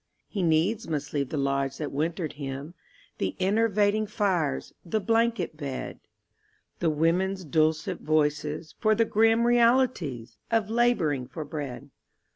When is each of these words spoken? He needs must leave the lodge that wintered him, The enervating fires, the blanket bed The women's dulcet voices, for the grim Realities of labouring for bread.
He 0.27 0.41
needs 0.41 0.87
must 0.87 1.13
leave 1.13 1.29
the 1.29 1.37
lodge 1.37 1.77
that 1.77 1.91
wintered 1.91 2.33
him, 2.33 2.73
The 3.19 3.35
enervating 3.39 4.07
fires, 4.07 4.73
the 4.83 4.99
blanket 4.99 5.55
bed 5.57 5.99
The 6.79 6.89
women's 6.89 7.43
dulcet 7.45 8.01
voices, 8.01 8.73
for 8.79 8.95
the 8.95 9.05
grim 9.05 9.45
Realities 9.45 10.39
of 10.49 10.71
labouring 10.71 11.27
for 11.27 11.45
bread. 11.45 11.91